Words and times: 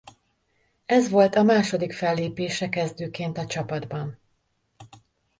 Ez 0.85 1.09
volt 1.09 1.35
a 1.35 1.43
második 1.43 1.93
fellépése 1.93 2.69
kezdőként 2.69 3.37
a 3.37 3.45
csapatban. 3.45 4.19